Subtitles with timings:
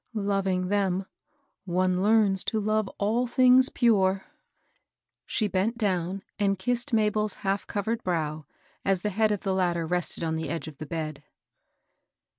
[0.15, 1.05] Loving them,
[1.63, 4.25] one learns to love all things pure."
[5.27, 8.47] She bent down and kissed MabeFs hali^overed brow,
[8.83, 11.23] as the head of the latter rested on the edge of the bed.